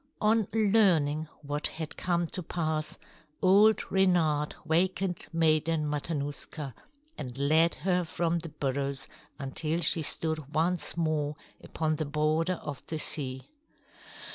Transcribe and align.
On 0.19 0.47
learning 0.51 1.27
what 1.43 1.67
had 1.67 1.95
come 1.95 2.25
to 2.29 2.41
pass, 2.41 2.97
old 3.39 3.83
Reynard 3.91 4.55
wakened 4.65 5.27
Maiden 5.31 5.87
Matanuska 5.87 6.73
and 7.19 7.37
led 7.37 7.75
her 7.75 8.03
from 8.03 8.39
the 8.39 8.49
burrows 8.49 9.05
until 9.37 9.79
she 9.81 10.01
stood 10.01 10.55
once 10.55 10.97
more 10.97 11.35
upon 11.63 11.97
the 11.97 12.05
border 12.05 12.59
of 12.63 12.83
the 12.87 12.97
sea. 12.97 13.51